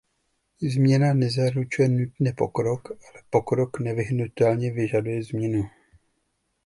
Změna 0.61 1.13
nezaručuje 1.13 1.89
nutně 1.89 2.33
pokrok, 2.33 2.91
ale 2.91 3.23
pokrok 3.29 3.79
nevyhnutelně 3.79 4.71
vyžaduje 4.71 5.23
změnu. 5.23 5.69